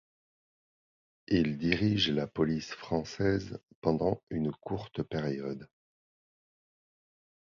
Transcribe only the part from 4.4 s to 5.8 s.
courte période.